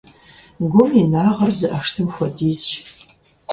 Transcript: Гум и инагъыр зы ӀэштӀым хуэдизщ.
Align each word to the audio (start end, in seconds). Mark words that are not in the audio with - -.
Гум 0.71 0.89
и 0.95 0.97
инагъыр 1.01 1.51
зы 1.59 1.67
ӀэштӀым 1.71 2.07
хуэдизщ. 2.15 2.71